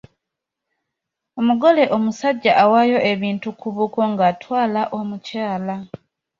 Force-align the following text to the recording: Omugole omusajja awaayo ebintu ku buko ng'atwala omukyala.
Omugole 1.39 1.83
omusajja 1.95 2.51
awaayo 2.63 2.99
ebintu 3.11 3.49
ku 3.59 3.67
buko 3.77 3.99
ng'atwala 4.11 4.81
omukyala. 4.97 5.75